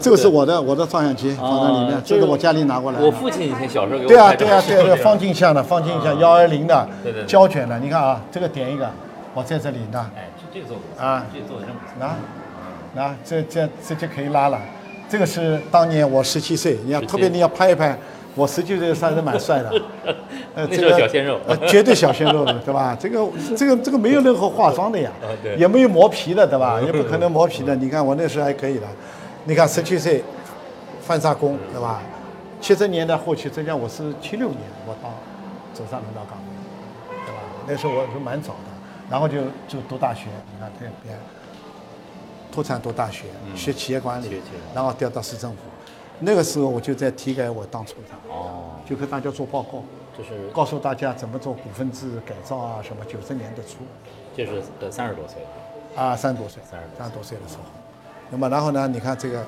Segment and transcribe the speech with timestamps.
[0.00, 3.00] 这个是我的我的照相机放在里面，啊这个我家里拿过来。
[3.00, 6.88] 我父亲以前小时候给我对啊对啊对啊对啊，是 放镜像的放镜像幺二零的
[7.26, 8.88] 胶卷的，你看啊，这个点一个，
[9.34, 11.94] 我在这里呢，哎，这这个做啊这个做的真不错。
[11.98, 12.16] 拿
[12.94, 14.58] 拿这这这就可以拉了。
[15.08, 17.98] 这个是当年我十七岁，你要特别你要拍一拍，
[18.34, 19.72] 我十七岁算是蛮帅的。
[20.54, 22.96] 呃，这个小鲜肉呃，绝对小鲜肉的， 对吧？
[23.00, 23.26] 这个
[23.56, 25.10] 这个这个没有任何化妆的呀
[25.56, 26.78] 也没有磨皮的，对吧？
[26.84, 27.74] 也不可能磨皮的。
[27.76, 28.86] 你看我那时候还可以的，
[29.48, 30.22] 你看十七岁，
[31.00, 32.02] 翻沙工，对吧？
[32.60, 35.08] 七十年代后期，浙江我是七六年我到
[35.72, 37.40] 走上领导岗位，对吧？
[37.66, 38.68] 那时候我是蛮早的，
[39.08, 41.18] 然后就就读大学，你看这边
[42.52, 43.24] 脱产读大学，
[43.56, 44.42] 学企业管理
[44.74, 45.56] 然后调到市政府。
[46.20, 49.82] 那个时候我就在体改我当处长，哦，就跟大家做报告。
[50.18, 53.78] 就是告诉大家怎么做股份制改造啊，什么九十年的初
[54.36, 57.62] 就是呃三十多岁了，啊，三十多岁，30多岁三十多岁的时候，
[58.30, 59.46] 那么然后呢，你看这个，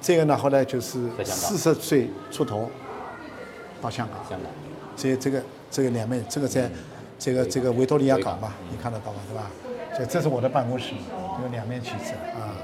[0.00, 2.70] 这个呢后来就是四十岁出头
[3.80, 4.50] 到香港，香港。
[4.96, 6.70] 这这个这个两面，这个在
[7.18, 9.50] 这个这个维多利亚港嘛，你看得到吧，对吧？
[9.98, 10.94] 这这是我的办公室，
[11.42, 12.56] 有两面旗帜啊，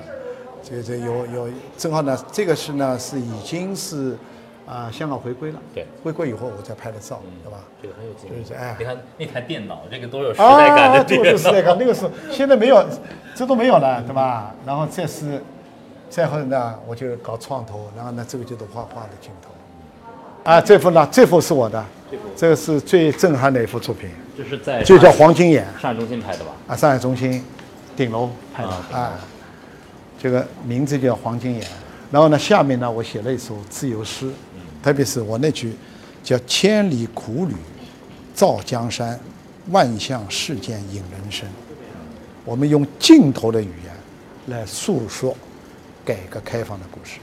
[0.62, 4.16] 这个这有有正好呢，这个是呢是已经是
[4.68, 7.58] 啊香港回归了，对回归以后我再拍的照，对吧？
[7.80, 8.44] 这个很有经验。
[8.44, 11.16] 就是哎你看那台电脑，这个多有时代感的啊，这。
[11.16, 12.84] 个是时代感，那个是现在没有，
[13.34, 14.54] 这都没有了，对吧？
[14.66, 15.42] 然后这是，
[16.10, 19.50] 再后呢，我就搞创投，然后呢，这个就是画画的镜头。
[20.44, 21.84] 啊，这幅呢，这幅是我的，
[22.36, 26.52] 这个是最震撼的一幅作品，这是在就叫黄金眼上海中心拍的吧？
[26.68, 27.42] 啊，上海中心
[27.96, 29.12] 顶楼拍的啊啊，
[30.18, 31.66] 这个名字叫黄金眼。
[32.10, 34.30] 然后呢，下面呢，我写了一首自由诗，
[34.82, 35.72] 特别是我那句
[36.22, 37.54] 叫“千里苦旅
[38.34, 39.18] 照江山，
[39.70, 41.48] 万象世间引人生”。
[42.44, 43.94] 我们用镜头的语言
[44.46, 45.36] 来诉说
[46.04, 47.18] 改革开放的故事。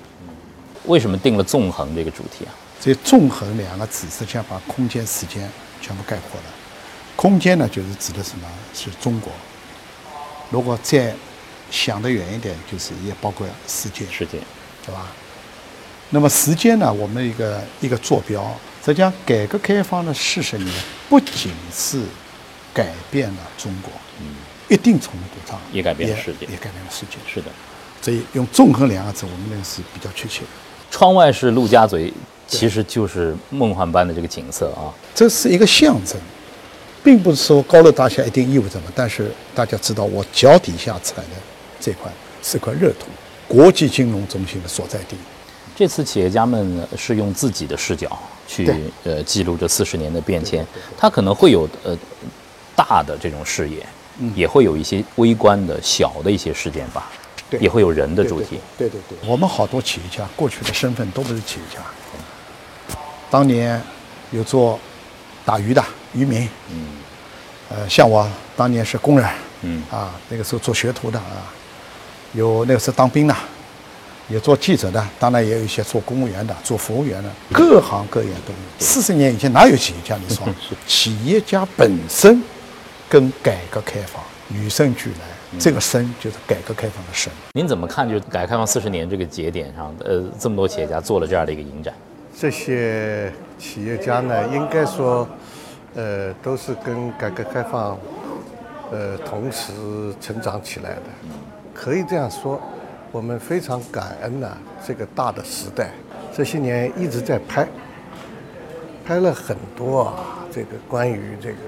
[0.86, 2.54] 为什么定了纵横这个主题啊？
[2.80, 5.50] 这“纵横”两个字，实际上把空间、时间
[5.82, 6.46] 全部概括了。
[7.16, 8.48] 空间呢，就是指的什么？
[8.74, 9.32] 是中国。
[10.52, 11.16] 如果再
[11.72, 14.40] 想得远一点，就是也包括世界，世界
[14.86, 15.12] 对吧？
[16.16, 18.42] 那么时间呢，我们一个一个坐标，
[18.86, 20.74] 实际上改革开放的四十年，
[21.10, 22.02] 不仅是
[22.74, 24.26] 改变了中国，嗯，
[24.70, 27.18] 一定程度上也改变了世界也改变了世界。
[27.28, 27.48] 是的。
[28.02, 30.48] 所以用“纵横”两个字，我们认为是比较确切的。
[30.90, 32.14] 窗外是陆家嘴，
[32.48, 34.88] 其实就是梦幻般的这个景色啊。
[35.14, 36.18] 这是一个象征，
[37.04, 38.90] 并不是说高楼大厦一定意味着什么。
[38.96, 41.30] 但是大家知道，我脚底下踩的
[41.82, 42.10] 这块
[42.42, 43.08] 是块热土，
[43.50, 45.18] 国际金融中心的所在地。
[45.76, 50.66] 这次企业家们是用自己的视角去呃记录这四十年的变迁，
[50.98, 51.98] 他可能会有呃
[52.76, 53.86] 大的这种视野，
[54.34, 57.12] 也会有一些微观的小的一些事件吧，
[57.50, 57.60] 对。
[57.60, 58.60] 也会有人的主题。
[58.78, 62.96] 对对对，我们好多企业家过去的身份都不是企业家，
[63.30, 63.82] 当年
[64.32, 64.80] 有做
[65.44, 66.88] 打鱼的渔民，嗯，
[67.70, 68.26] 呃，像我
[68.56, 69.30] 当年是工人，
[69.64, 69.84] 嗯。
[69.92, 71.52] 啊，那个时候做学徒的啊，
[72.34, 73.36] 有那个时候当兵的，
[74.28, 78.60] 也做记者的，当然也有一些做公务员的、做服务员的，各行各业都有。
[78.80, 80.18] 四十年以前哪有企业家？
[80.18, 80.48] 你说，
[80.88, 82.42] 企业家本身
[83.08, 87.32] 跟改革开放与生俱来，这个生就是改革开放的生。
[87.54, 88.08] 您怎么看？
[88.08, 91.94] 就是改革开放四十年这个节点上，呃，这么多企业家做了这样的一个影展，
[92.36, 95.28] 这些企业家呢，应该说，
[95.94, 97.98] 呃，都是跟改革开放，
[98.92, 99.72] 呃，同时
[100.20, 101.02] 成长起来的。
[101.74, 102.60] 可以这样说，
[103.16, 105.92] 我们非常感恩呐、这个大的时代，
[106.36, 107.66] 这些年一直在拍，
[109.06, 111.60] 拍了很多啊，这个关于这个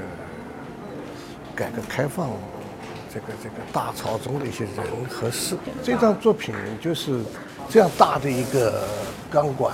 [1.56, 2.32] 改革开放
[3.14, 5.56] 这个这个大潮中的一些人和事。
[5.82, 7.22] 这张作品就是
[7.70, 8.84] 这样大的一个
[9.32, 9.74] 钢管，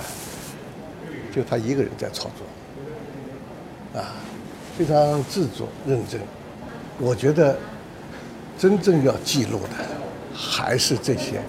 [1.33, 2.29] 就他一个人在操
[3.93, 4.13] 作，啊，
[4.77, 6.21] 非常制作认真。
[6.99, 7.57] 我觉得
[8.59, 11.41] 真正要记录的，还是这些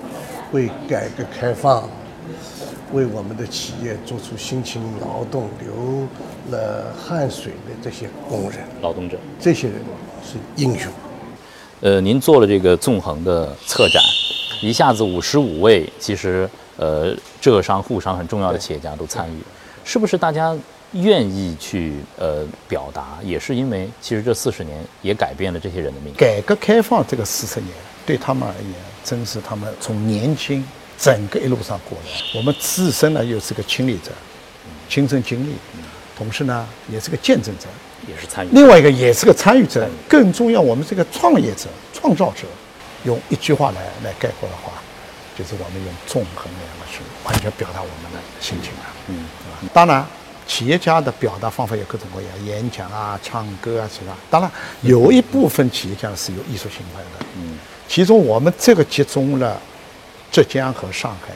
[0.55, 1.91] 为改革开放、
[2.93, 6.06] 为我们的企业做出辛勤劳动、流
[6.49, 9.19] 了汗水的这些工人，劳动者。
[9.41, 9.79] 这些人
[10.23, 10.93] 是英雄。
[11.81, 14.01] 呃，您做了这个纵横的策展，
[14.62, 19.39] 一下子五十五位，其实呃浙商、沪商很重要的企业家都参与，
[19.85, 20.56] 是不是大家
[20.93, 26.15] 愿意去呃表达，也是因为其实这四十年也改变了这些人的命运。
[26.17, 27.73] 改革开放这个四十年，
[28.06, 28.73] 对他们而言，
[29.05, 30.67] 真是他们从年轻
[30.99, 32.11] 整个一路上过来。
[32.35, 34.11] 我们自身呢又是个亲历者，
[34.89, 35.55] 亲身经历，
[36.17, 37.67] 同时呢也是个见证者，
[38.09, 38.49] 也是参与。
[38.53, 39.89] 另外一个也是个参与者。
[40.09, 42.47] 更重要，我们是个创业者、创造者。
[43.05, 44.73] 用一句话来来概括的话，
[45.37, 48.81] 就是我们用纵横两个字，完全表达我们的心情了。
[49.09, 49.27] 嗯，
[49.61, 49.73] 对吧？
[49.75, 50.06] 当然，
[50.47, 54.17] 企业家的表达方法有各种各样，演讲啊、唱歌啊，其他？
[54.31, 57.27] 当然，有一部分企业家是有艺术情怀的。
[57.37, 57.59] 嗯，
[57.89, 59.61] 其中我们这个集中了
[60.33, 61.33] 浙江和上海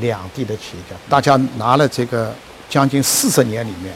[0.00, 2.34] 两地的企业家，大家拿了这个
[2.68, 3.94] 将近四十年里面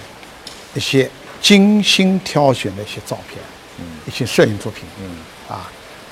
[0.74, 3.42] 一些精心挑选的一些照片，
[3.78, 5.10] 嗯，一些摄影作品，嗯，
[5.48, 5.68] 啊，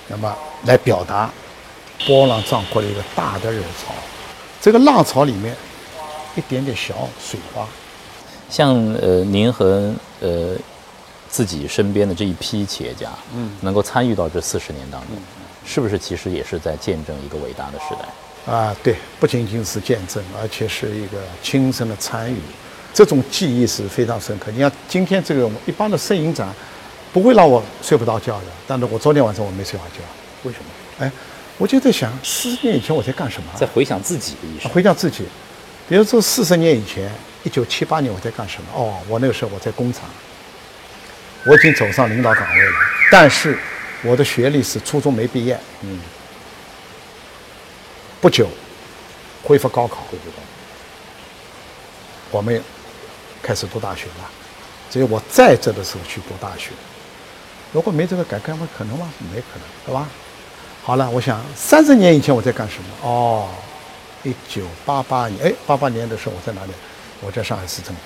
[0.08, 1.30] 那么来表达
[2.06, 3.94] 波浪壮阔的一个大的热潮。
[4.60, 5.54] 这个浪潮里面
[6.34, 7.66] 一点点小水花，
[8.50, 10.56] 像呃，您和呃
[11.28, 15.10] 自己身边的这一批企业家，嗯，能够参与到这四十年当中，
[15.66, 18.52] 是不是其实也是在见证一个伟大的时代？
[18.52, 22.38] 啊，对，不仅仅是见证，而且是一个亲身的参与，
[22.94, 24.52] 这种记忆是非常深刻。
[24.52, 26.48] 你看今天这个一般的摄影展，
[27.12, 30.00] 不会让我睡不着觉的，但是我昨天晚上我没睡好觉，
[30.44, 31.04] 为什么？
[31.04, 31.10] 哎，
[31.58, 33.48] 我就在想，四十年以前我在干什么？
[33.58, 34.70] 在回想自己的一生。
[34.70, 35.24] 回想自己，
[35.88, 37.10] 比如说四十年以前，
[37.42, 38.68] 一九七八年我在干什么？
[38.72, 40.02] 哦，我那个时候我在工厂，
[41.46, 42.74] 我已经走上领导岗位了，
[43.10, 43.58] 但是
[44.02, 45.58] 我的学历是初中没毕业。
[45.82, 46.00] 嗯。
[48.20, 48.48] 不久，
[49.44, 50.42] 恢复高考，恢复高考，
[52.30, 52.62] 我们
[53.42, 54.30] 开始读大学了。
[54.90, 56.70] 只有我在这的时候去读大学，
[57.72, 59.08] 如果没这个改革开放，可能吗？
[59.32, 60.08] 没可能，对吧？
[60.82, 62.88] 好了，我想三十年以前我在干什么？
[63.02, 63.48] 哦，
[64.22, 66.72] 一九八八年，哎，八八年的时候我在哪里？
[67.20, 68.00] 我在上海市政府，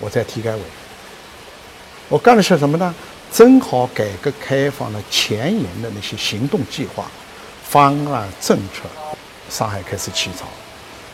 [0.00, 0.62] 我在体改委。
[2.08, 2.94] 我干的是什么呢？
[3.32, 7.06] 正好改革开放的前沿的那些行动计划。
[7.66, 8.84] 方案政策，
[9.50, 10.46] 上海开始起草，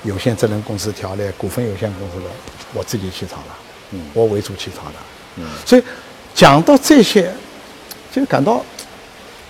[0.03, 2.27] 有限责任公司条例、股份有限公司的，
[2.75, 3.57] 我自己起草了，
[3.93, 4.95] 嗯，我为主起草的，
[5.37, 5.83] 嗯，所以
[6.35, 7.33] 讲到这些，
[8.13, 8.63] 就感到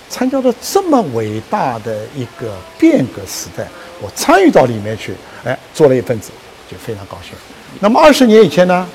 [0.08, 3.66] 参加了这么伟大的一个变革时代，
[4.00, 5.12] 我参与到里面去，
[5.44, 6.30] 哎，做了一份子，
[6.70, 7.32] 就非常高兴。
[7.80, 8.88] 那么二十年以前呢？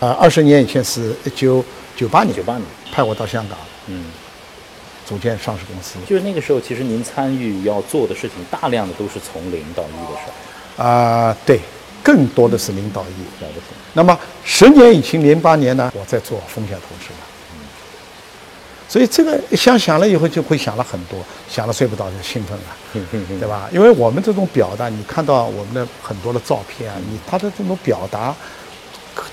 [0.00, 1.64] 啊，二十年以前是一九
[2.00, 3.58] 九八年，九八年派我到香港，
[3.88, 4.06] 嗯。
[5.06, 10.30] 组建上市公司，就是那个时候，其实您参与要做的事情，大量的都是从零到一的事
[10.78, 10.84] 儿。
[10.84, 11.58] 啊，对，
[12.00, 13.44] 更多的是零到一。
[13.92, 17.18] 那么十年以前，零八年呢，我在做风险投资了。
[18.88, 21.18] 所以这个想想了以后，就会想了很多，
[21.48, 23.06] 想了睡不着就兴奋了，
[23.40, 23.68] 对吧？
[23.72, 28.32] 因为我们这种表达，你看到我们的很多的照片啊，你他的这种表达，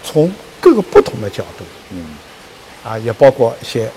[0.04, 2.16] 从各个不同的角度，嗯，
[2.88, 3.92] 啊，也包括一些。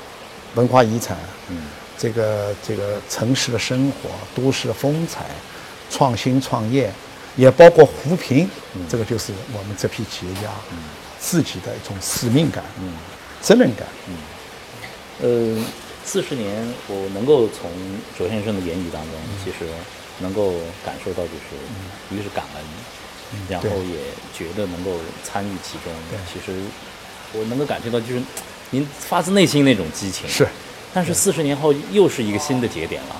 [0.57, 1.17] 文化遗产，
[1.49, 1.63] 嗯，
[1.97, 5.27] 这个这个城市的生活、都市的风采、
[5.89, 6.93] 创新创业，
[7.37, 8.51] 也包括扶贫，
[8.89, 10.51] 这个就是我们这批企业家
[11.21, 12.95] 自己的一种使命感、嗯
[13.41, 13.87] 责任感。
[14.09, 15.65] 嗯，呃，
[16.05, 17.71] 四十年，我能够从
[18.19, 19.13] 卓先生的言语当中，
[19.45, 19.71] 其实
[20.19, 20.55] 能够
[20.85, 22.65] 感受到，就是一个是感恩，
[23.49, 24.01] 然后也
[24.37, 25.93] 觉得能够参与其中。
[26.27, 26.61] 其实
[27.35, 28.23] 我能够感觉到，就是。
[28.71, 30.29] 您发自内心那种激情。
[30.29, 30.47] 是，
[30.93, 33.17] 但是四十年后又是一个新的节点了，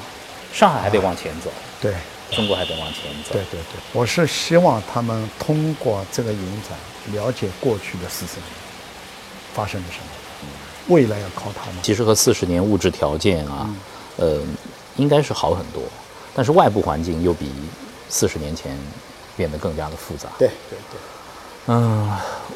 [0.53, 1.51] 上海还得往前走，
[1.81, 1.95] 对，
[2.31, 3.81] 中国还得往前走，对对对。
[3.93, 6.79] 我是希望他们通过这个影展
[7.15, 8.47] 了解过去的四十年
[9.55, 10.55] 发生了什么，
[10.89, 11.83] 未来要靠他们。
[11.83, 13.69] 其实和四十年物质条件啊，
[14.17, 14.41] 呃，
[14.97, 15.83] 应该是好很多，
[16.35, 17.53] 但是外部环境又比
[18.09, 18.79] 四十年前
[19.37, 20.29] 变得更加的复杂。
[20.39, 20.99] 对对对。
[21.67, 22.11] 嗯，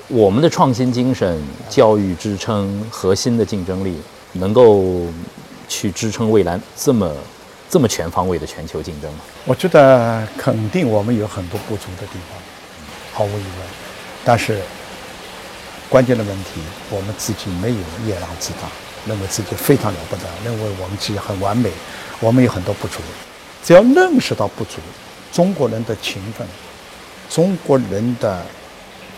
[0.08, 3.96] 我们的创新精神、教育支撑、核心的竞争力，
[4.32, 5.06] 能够
[5.68, 7.12] 去支撑未来这么
[7.68, 9.18] 这么全方位的全球竞争吗？
[9.44, 12.38] 我觉得肯定我们有很多不足的地方，
[13.12, 13.68] 毫无疑问。
[14.25, 14.61] 但是
[15.88, 18.68] 关键的问题，我们自己没有夜郎自大，
[19.06, 21.70] 认为自己非常了不得，认为我们自己很完美。
[22.20, 23.00] 我们有很多不足，
[23.62, 24.78] 只要认识到不足，
[25.30, 26.44] 中国人的勤奋，
[27.28, 28.42] 中国人的。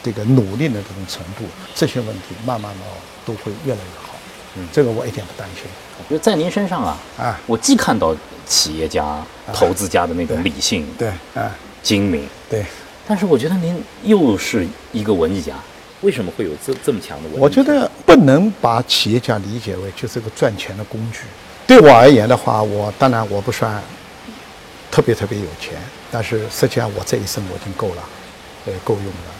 [0.06, 1.42] 这个努力的这种程度，
[1.74, 2.84] 这些问题慢慢的
[3.24, 4.14] 都会越来越好。
[4.54, 5.64] 嗯，这个我一点不担心。
[6.08, 8.14] 就在您身上啊，啊，我既看到
[8.46, 9.20] 企业家、
[9.52, 12.64] 投资家的那种理性，对，啊，精明，对，
[13.04, 15.56] 但是我觉得您又是一个文艺家，
[16.02, 17.40] 为什么会有这这么强的文？
[17.40, 21.22] 我觉得不能把企业家理解为就是个赚钱的工具。
[21.66, 23.82] 对我而言的话，我当然我不算
[24.88, 25.76] 特别特别有钱，
[26.12, 28.02] 但是实际上我这一生我已经够了，
[28.66, 29.35] 呃，够用了。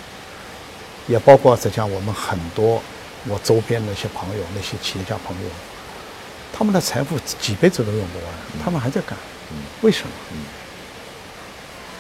[1.07, 2.81] 也包括实际上我们很多
[3.29, 5.51] 我周边那些朋友，那些企业家朋友，
[6.53, 8.29] 他们的财富几辈子都用不完，
[8.65, 9.17] 他们还在干，
[9.83, 10.11] 为什么？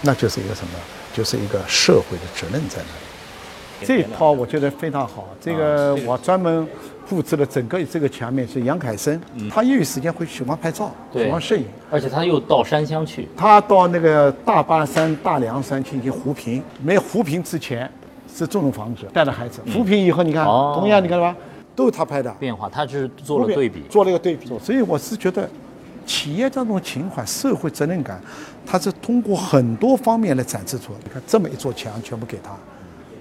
[0.02, 0.72] 那就是一个什么？
[1.14, 3.86] 就是一个社会的责任在那里。
[3.86, 6.66] 这一套我觉得非常好，这个我专门
[7.08, 9.18] 布置了整个这个墙面是杨凯生，
[9.50, 11.64] 他业余时间会喜欢拍照，对喜欢摄影。
[11.90, 17.90] 而且他又到山乡去，他到那个大巴山、大凉山进行扶贫，没扶贫之前
[18.36, 21.34] 是这种房子，带着孩子，扶贫以后你看，哦同样你看到吧，
[21.74, 23.82] 都是他拍的，变化，他是做了对比。
[23.88, 24.46] 做了一个对比。
[24.62, 25.48] 所以我是觉得，
[26.04, 28.20] 企业这种情怀、社会责任感，
[28.66, 30.98] 它是通过很多方面来展示出来。
[31.04, 32.50] 你看这么一座墙，全部给他，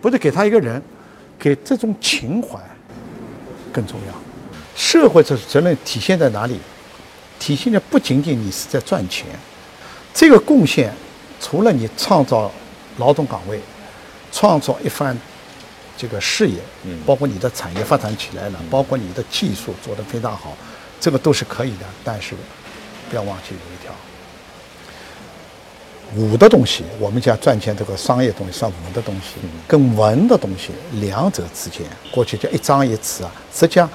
[0.01, 0.81] 不是给他一个人，
[1.39, 2.59] 给这种情怀
[3.71, 4.13] 更重要。
[4.75, 6.59] 社会责责任体现在哪里？
[7.39, 9.27] 体现在不仅仅你是在赚钱，
[10.13, 10.93] 这个贡献
[11.39, 12.49] 除了你创造
[12.97, 13.59] 劳动岗位，
[14.35, 15.17] 创造一番
[15.97, 20.53] 这个事业，嗯包括你的产业发展起来了，包括你的技术做得非常好，
[20.99, 21.85] 这个都是可以的。
[22.03, 22.35] 但是
[23.09, 23.93] 不要忘记有一条，
[26.21, 33.89] 武的东西，我们讲赚钱这个商业东西算武的东西，跟文的东西两者之间，过去叫一张一弛啊，实际上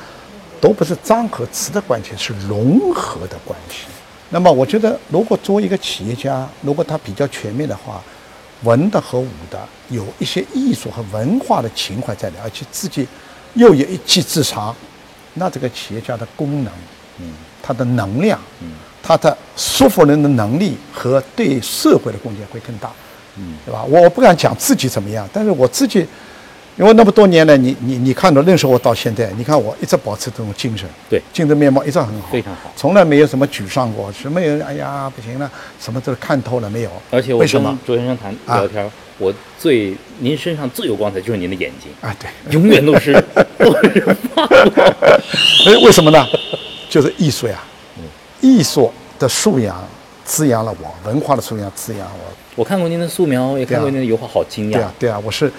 [0.59, 3.85] 都不是张和弛的关系，是融合的关系。
[4.31, 8.03] 那么我觉得，如果作为一个企业家，如果他比较全面的话，
[8.62, 13.07] 文的和武的有一些艺术和文化的情怀在里，而且自己
[13.55, 14.75] 又有一技之长，
[15.35, 16.73] 那这个企业家的功能，
[17.19, 22.90] 嗯，他的能量，嗯，他的说服人的能力和对社会的贡献会更大，
[23.37, 23.83] 嗯，对吧？
[23.85, 26.07] 我不敢讲自己怎么样，但是我自己，
[26.77, 36.91] 因为那么多年来，你你你看到认识我到现在，你看我一直保持这种精神，对精神面貌一直很好，非常好从来没有什么沮丧过，什么有哎呀不行了，什么都看透了没有？
[37.11, 37.87] 而且我为什么跟？
[37.87, 43.12] 卓先生谈啊聊天儿，我最您身上最有光彩就是您的眼睛，啊，对，永远都是
[43.59, 44.00] 都是
[44.35, 44.49] 发光。
[45.67, 46.27] 哎，为什么呢？
[46.89, 47.62] 就是艺术呀，
[48.41, 49.77] 艺术的素养
[50.25, 52.33] 滋养了我，文化的素养滋养了我。
[52.57, 55.50] 我看过您的素描，也看过您的油画，好惊讶对啊。，对啊，我是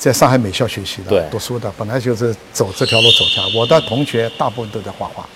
[0.00, 3.54] 在上海美校学习的，读书的，本来就是走这条路走下来。
[3.54, 5.28] 我的同学大部分都在画画，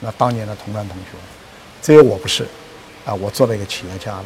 [0.00, 1.16] 那当年的同班同学，
[1.80, 2.44] 只有我不是，
[3.04, 4.24] 啊，我做了一个企业家了。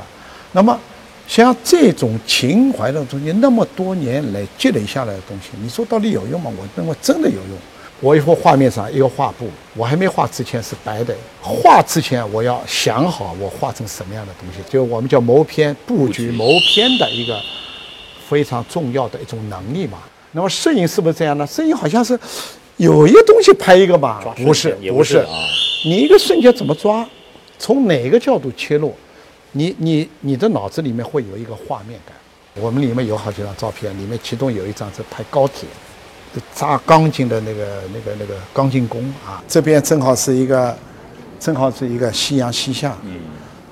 [0.53, 0.81] 那么
[1.27, 6.51] 像这种情怀的东西，那么多年来积累下来的东西，你说到底有用吗？
[6.57, 7.59] 我认为真的有用。
[8.01, 17.39] 我一幅画面上一个画布，我还没画之前是白的，画之前我要想好我画成什么样的东西，就我们叫谋篇布局谋篇的一个
[18.29, 19.99] 非常重要的一种能力嘛。
[20.33, 21.47] 那么摄影是不是这样呢？
[21.47, 22.19] 摄影好像是
[22.77, 25.49] 有一个东西拍一个嘛，不是不是啊，
[25.85, 27.07] 你一个瞬间怎么抓，
[27.59, 28.95] 从哪个角度切入，
[29.53, 32.15] 你你你的脑子里面会有一个画面感。
[32.61, 35.69] 我们里面有好几张照片，里面其中有一张是拍高铁，
[36.55, 40.77] 扎钢筋的那个那个那个钢筋工啊，这边正好是一个，
[41.39, 42.99] 正好是一个夕阳西下。
[43.05, 43.21] 嗯，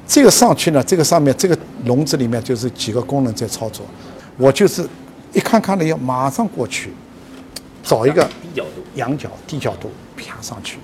[0.07, 3.85] 这个上去呢，这个上面这个笼子里面就是几个工人在操作，
[4.37, 4.89] 我就是
[5.33, 6.93] 一看看了要马上过去，
[7.83, 10.79] 找一个低角度仰角低角度啪上去，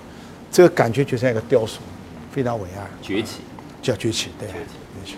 [0.50, 1.80] 这个感觉就像一个雕塑，
[2.30, 3.40] 非常伟岸，崛起。
[3.82, 4.71] 叫崛起，对，崛起
[5.04, 5.16] 崛起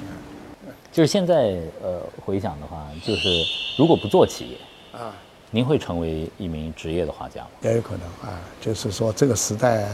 [0.91, 3.29] 就是现在呃回想的话，就是
[3.77, 5.15] 如果不做企业，啊。
[5.51, 7.51] 您会成为一名职业的画家吗？
[7.61, 9.87] 也有可能啊，就是说这个时代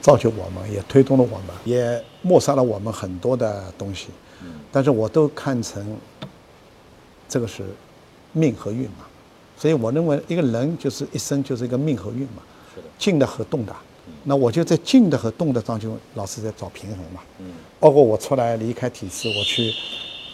[0.00, 4.08] 造就我们，也推动了我们，也抹杀了我们很多的东西。
[4.70, 5.96] 但是我都看成
[7.32, 7.64] 这个是
[8.34, 9.06] 命和运嘛，
[9.56, 12.42] 所以我认为一个人就是一生就是一个命和运嘛，
[12.98, 13.74] 静的和动的。
[14.24, 17.22] 那我就在静的和动的当中，老是在找平衡嘛。
[17.38, 19.72] 嗯，包括我出来离开体制，我去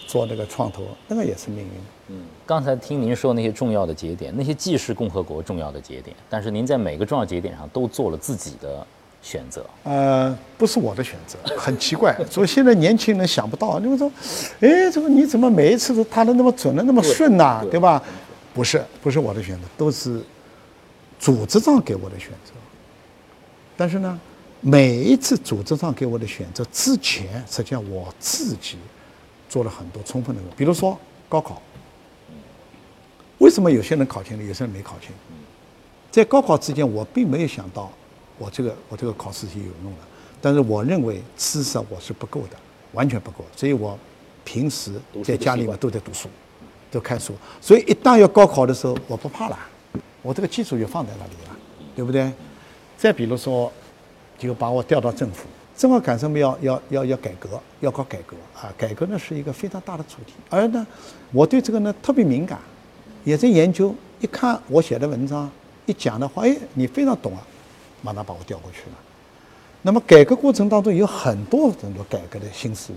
[0.08, 1.70] 做那个创投，那个也是命运。
[2.08, 8.84] 嗯刚才听您说那些重要的节点，那些既是共和国重要的节点，但是您在每个重要节点上都做了自己的
[9.22, 9.64] 选择。
[9.84, 12.16] 呃，不是我的选择， 很奇怪。
[12.30, 14.10] 所以现在年轻人想不到，你们说，
[14.60, 18.02] 哎，这个你怎么每一次都踏的那么准的那么顺呐、对吧？
[18.54, 20.22] 不是，不是我的选择，都是
[21.18, 22.52] 组织上给我的选择。
[23.76, 24.18] 但是呢，
[24.60, 28.76] 每一次组织上给我的选择之前，实际上我自己
[29.48, 30.98] 做了很多充分的比如说
[31.28, 31.62] 高考。
[33.38, 35.10] 为什么有些人考进了，有些人没考进？
[36.10, 37.88] 在高考之前，我并没有想到
[38.38, 39.98] 我这个我这个考试是有用的，
[40.40, 42.56] 但是我认为知识我是不够的，
[42.92, 43.98] 完全不够，所以我
[44.44, 44.92] 平时
[45.24, 46.28] 在家里面都在读书，
[46.90, 49.58] 都看书，所以一旦要高考的时候，我不怕了，
[50.22, 51.56] 我这个基础就放在那里了，
[51.94, 52.32] 对不对？
[52.96, 53.72] 再比如说，
[54.38, 58.72] 就把我调到政府，正好赶上面要要要要改革，要搞改革啊！
[58.76, 60.86] 改革呢是一个非常大的主题，而呢，
[61.32, 62.58] 我对这个呢特别敏感，
[63.24, 63.94] 也在研究。
[64.20, 65.48] 一看我写的文章，
[65.86, 67.46] 一讲的话，哎，你非常懂啊，
[68.02, 68.96] 马上把我调过去了。
[69.82, 72.96] 那么改革过程当中有很多很多改革的新事物，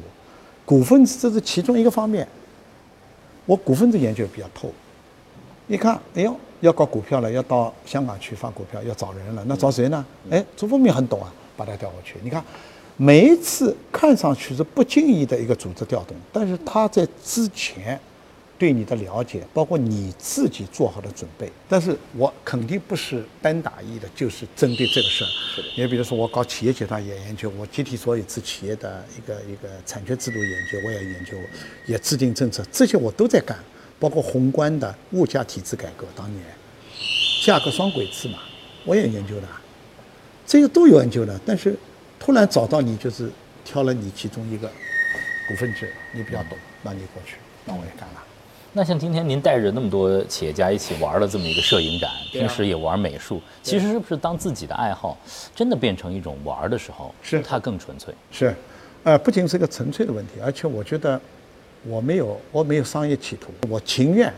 [0.65, 2.27] 股份制这是其中一个方面。
[3.45, 4.71] 我股份制研究比较透，
[5.67, 10.05] 一看，哎呦，要搞股票了，要到香港去发股票，要找人了，那找谁呢？
[10.29, 12.15] 哎，朱凤明很懂啊，把他调过去。
[12.23, 12.43] 你看，
[12.97, 17.99] 每一次看上去是不经意的一个组织调动，但是他在之前
[18.61, 21.51] 对你的了解，包括你自己做好的准备。
[21.67, 25.27] 但是我肯定不是单打一的，就是针对这个事儿。
[25.75, 31.35] 你比如说，我搞企业集团也研究，我集体所有制企业的一个一个产权制度研究，我也研究，
[31.87, 33.57] 也制定政策，这些我都在干。
[33.99, 36.43] 包括宏观的物价体制改革，当年
[37.43, 38.37] 价格双轨制嘛，
[38.85, 39.47] 我也研究的，
[40.45, 41.41] 这些都有研究的。
[41.43, 41.75] 但是
[42.19, 43.31] 突然找到你，就是
[43.65, 44.67] 挑了你其中一个
[45.47, 48.23] 股份制，你比较懂，那你过去，那我也干了。
[48.73, 55.17] 那像今天您带着那么多企业家一起玩了这么一个摄影展，平时也玩美术，其实是不是当自己的爱好，
[55.55, 58.13] 真的变成一种玩的时候，是它更纯粹？
[58.31, 58.55] 是，
[59.03, 61.19] 呃，不仅是一个纯粹的问题，而且我觉得。
[61.83, 64.31] 我没有，我没有商业企图，我情愿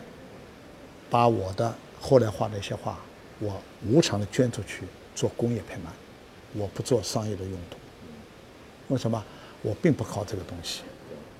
[1.10, 2.98] 把我的后来画的一些画，
[3.40, 5.92] 我无偿的捐出去做工业拍卖，
[6.54, 7.75] 我不做商业的用途。
[8.88, 9.22] 为什么？
[9.62, 10.84] 我并不靠这个东西。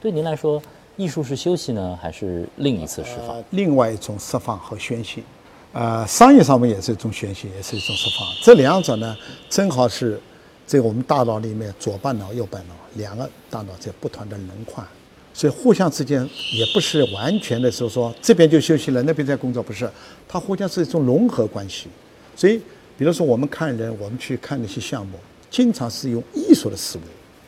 [0.02, 0.62] 对您来说，
[0.96, 3.44] 艺术是休息呢，还是另一次释放？
[3.50, 5.24] 另外一种释放和宣泄。
[5.72, 8.28] 呃，商业上面也是一种宣泄，也是一种释放。
[8.44, 9.18] 这两者呢，
[9.50, 10.22] 正好是
[10.68, 14.86] 在我们大脑里面左半脑、右半脑两个大脑在不同的轮换。
[15.34, 16.22] 所以互相之间
[16.52, 19.90] 也不是完全的时候说这边就休息了，那边在工作，不是，
[20.28, 21.88] 它互相是一种融合关系。
[22.36, 22.62] 所以，
[22.96, 25.18] 比如说我们看人，我们去看那些项目，
[25.50, 27.04] 经常是用艺术的思维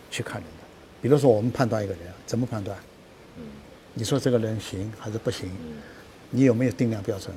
[0.10, 0.66] 去看人的。
[1.00, 2.76] 比如说我们判断一个人，怎么判断？
[3.96, 5.50] 你说这个人行还是不行？
[6.30, 7.34] 你有没有定量标准？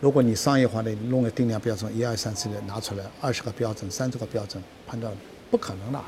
[0.00, 5.12] 如果你商业化的弄个定量标准，一二三四的拿出来，二十个标准、三十个标准判断，
[5.50, 6.00] 不可能的，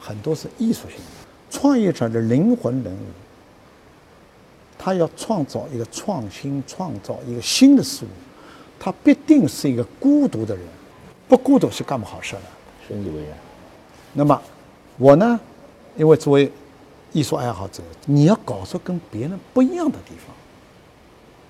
[0.00, 1.04] 很多是艺术性的。
[1.50, 3.06] 创业者的灵魂人物，
[4.76, 8.08] 他要创造一个创新，创造一个新的事物，
[8.78, 10.64] 他必定是一个孤独的人，
[11.28, 12.42] 不孤独是干不好事的。
[12.88, 13.38] 深以为然。
[14.12, 14.42] 那么，
[14.98, 15.38] 我呢，
[15.96, 16.50] 因为作为
[17.12, 20.34] 艺术爱好者，你要搞出跟别人不一样的地方，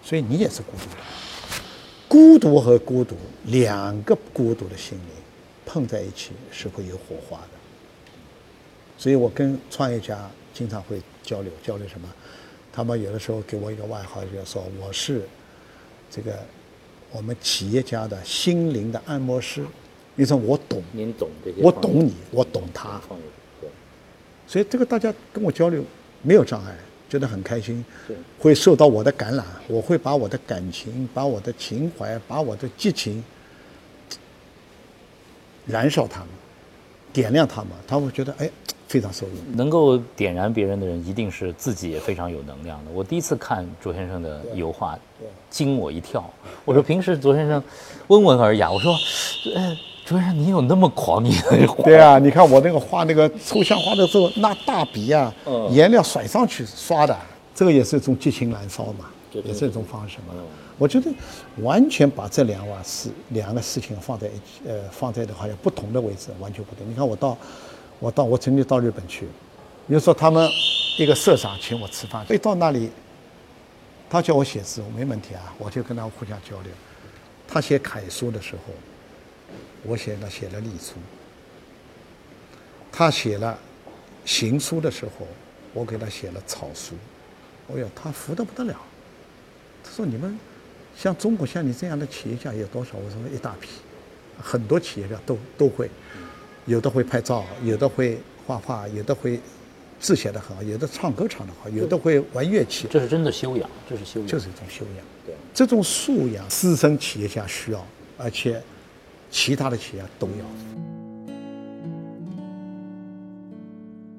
[0.03, 0.97] 所以你也是孤独的。
[2.09, 5.09] 孤独和孤独两个孤独的心灵
[5.65, 7.51] 碰在一起是会有火花的。
[8.99, 12.09] 所以我跟创业家经常会交流，交流什么？
[12.73, 15.29] 他们有的时候给我一个外号，就说我是
[16.11, 16.39] 这个
[17.13, 19.65] 我们企业家的心灵的按摩师。
[20.17, 23.01] 你说我懂，您懂这些，我懂你，我懂他。
[24.51, 25.85] 所以这个大家跟我交流
[26.23, 26.75] 没有障碍，
[27.09, 27.85] 觉得很开心，
[28.37, 29.47] 会受到我的感染。
[29.69, 33.23] 我会把我的感情、把我的情怀、把我的激情
[35.67, 36.29] 燃烧他们，
[37.13, 38.51] 点亮他们，他会觉得哎。
[38.91, 42.91] 非常受用，能够点燃别人的人，一定是自己也非常有能量的。
[42.91, 44.99] 我第一次看卓先生的油画，
[45.49, 46.29] 惊我一跳。
[46.65, 47.63] 我说平时卓先生
[48.09, 48.93] 温文尔雅，我说，
[49.55, 49.79] 哎，
[50.11, 51.33] 卓先生你有那么狂你？
[51.85, 55.33] 对啊，你看我那个画那个抽象画的时候，拿大笔啊，
[55.71, 57.17] 颜料甩上去刷的，
[57.55, 59.09] 这个也是一种激情燃烧嘛，
[59.45, 60.35] 也是一种方式嘛。
[60.79, 61.09] 我觉得
[61.59, 66.85] 完全把这两瓦事两个事情放在一起，呃，放在的好像不同的位置，完全不同。
[66.91, 67.37] 你看我到。
[68.01, 69.27] 我到我曾经到日本去，
[69.87, 70.49] 比如说他们
[70.97, 72.91] 一个社长请我吃饭，一到那里，
[74.09, 76.73] 他叫我写字，我没问题啊，我就跟他互相交流。
[77.47, 78.73] 他写楷书的时候，
[79.83, 80.95] 我写了写了隶书；
[82.93, 83.59] 他写了
[84.25, 85.27] 行书的时候，
[85.73, 86.95] 我给他写了草书。
[87.73, 88.81] 哎呦，他服得不得了。
[89.83, 90.39] 他说：“你们
[90.97, 93.69] 像中国像你这样的企业家有多少？”我说：“一大批，
[94.39, 95.89] 很多企业家都都会。”
[96.67, 99.41] 有的会拍照，有的会画画，有的会
[99.99, 102.87] 字写得很好，有的唱歌唱得好，有的会玩乐器。
[102.91, 105.05] 这是真的修养，这是修养，就是一种修养。
[105.25, 107.85] 对，这种素养，资深企业家需要，
[108.19, 108.63] 而且
[109.31, 110.45] 其他的企业都要。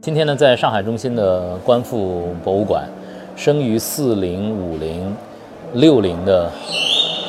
[0.02, 2.88] 今天呢，在上海中心的观复博物馆，
[3.36, 5.15] 生于四零、五零、
[5.74, 6.50] 六零的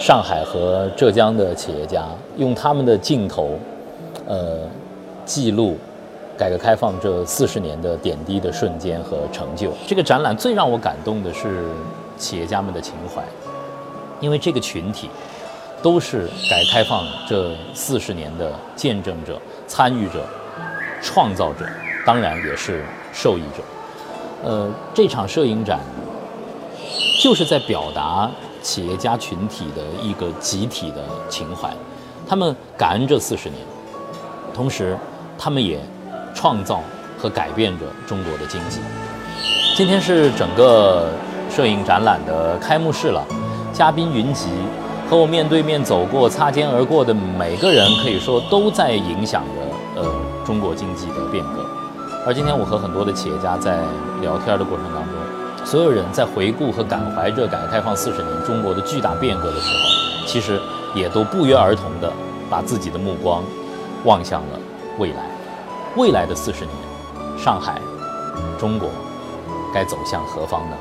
[0.01, 2.07] 上海和浙江的企业家，
[2.39, 3.59] 用他们的镜头，
[4.27, 4.61] 呃。
[5.25, 5.77] 记录
[6.37, 9.73] 改革开放这四十年的点滴的瞬间和成就。
[9.87, 11.65] 这个展览最让我感动的是
[12.19, 13.23] 企业家们的情怀，
[14.21, 15.09] 因为这个群体
[15.83, 20.25] 都是改革开放这四十年的见证者、参与者、
[21.03, 21.67] 创造者，
[22.07, 23.63] 当然也是受益者。
[24.45, 25.81] 呃，这场摄影展
[27.21, 28.31] 就是在表达
[28.63, 31.71] 企业家群体的一个集体的情怀，
[32.29, 33.61] 他们感恩这四十年，
[34.55, 34.97] 同时。
[35.39, 35.81] 他们也
[36.33, 36.81] 创造
[37.19, 38.79] 和改变着中国的经济。
[39.75, 41.11] 今天是整个
[41.51, 43.27] 摄影展览的开幕式了，
[43.73, 44.51] 嘉宾云集
[45.13, 50.11] 和我面对面走过、擦肩而过的每个人，可以说都在影响着呃
[50.43, 51.67] 中国经济的变革。
[52.27, 53.77] 而今天我和很多的企业家在
[54.23, 60.59] 聊天的过程当中，所有人在回顾和感怀着改革开放四十年中国的巨大变革的时候，其实
[60.95, 62.11] 也都不约而同地
[62.49, 63.45] 把自己的目光
[64.07, 64.59] 望向了
[64.99, 65.31] 未来。
[65.95, 66.75] 未来的四十年，
[67.37, 67.79] 上海、
[68.59, 68.89] 中国
[69.75, 70.77] 该走向何方呢？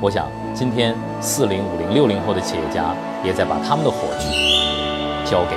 [0.00, 4.30] 我想，今天四零、五零、六零后的企业家也在把他们的火炬
[5.28, 5.56] 交给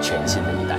[0.00, 0.73] 全新的一代。